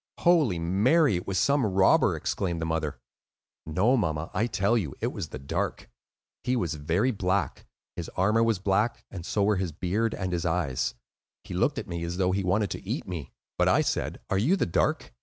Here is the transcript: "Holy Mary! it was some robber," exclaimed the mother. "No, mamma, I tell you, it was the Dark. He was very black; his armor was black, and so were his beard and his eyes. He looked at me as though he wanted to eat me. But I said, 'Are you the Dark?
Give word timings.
"Holy 0.21 0.57
Mary! 0.57 1.15
it 1.17 1.27
was 1.27 1.37
some 1.37 1.63
robber," 1.63 2.15
exclaimed 2.15 2.59
the 2.59 2.65
mother. 2.65 2.99
"No, 3.67 3.95
mamma, 3.95 4.31
I 4.33 4.47
tell 4.47 4.75
you, 4.75 4.95
it 4.99 5.13
was 5.13 5.27
the 5.29 5.37
Dark. 5.37 5.91
He 6.43 6.55
was 6.55 6.73
very 6.73 7.11
black; 7.11 7.67
his 7.95 8.09
armor 8.17 8.41
was 8.41 8.57
black, 8.57 9.05
and 9.11 9.23
so 9.23 9.43
were 9.43 9.57
his 9.57 9.71
beard 9.71 10.15
and 10.15 10.33
his 10.33 10.43
eyes. 10.43 10.95
He 11.43 11.53
looked 11.53 11.77
at 11.77 11.87
me 11.87 12.03
as 12.03 12.17
though 12.17 12.31
he 12.31 12.43
wanted 12.43 12.71
to 12.71 12.83
eat 12.83 13.07
me. 13.07 13.31
But 13.59 13.67
I 13.69 13.81
said, 13.81 14.19
'Are 14.31 14.39
you 14.39 14.55
the 14.55 14.65
Dark? 14.65 15.13